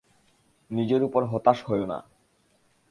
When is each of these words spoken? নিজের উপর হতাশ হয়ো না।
নিজের 0.71 1.01
উপর 1.03 1.21
হতাশ 1.25 1.57
হয়ো 1.65 1.85
না। 1.85 1.97